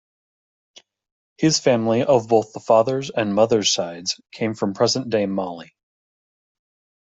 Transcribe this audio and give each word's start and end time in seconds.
His 1.37 1.59
family 1.59 2.01
of 2.03 2.27
both 2.27 2.53
the 2.53 2.59
father's 2.59 3.11
and 3.11 3.35
mother's 3.35 3.69
sides 3.69 4.19
came 4.31 4.55
from 4.55 4.73
present 4.73 5.11
day 5.11 5.27
Mali. 5.27 5.75